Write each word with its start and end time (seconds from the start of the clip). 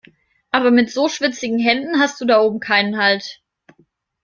Aber 0.49 0.71
mit 0.71 0.89
so 0.89 1.09
schwitzigen 1.09 1.59
Händen 1.59 1.99
hast 1.99 2.19
du 2.19 2.25
da 2.25 2.41
oben 2.41 2.59
keinen 2.59 2.97
Halt. 2.97 3.39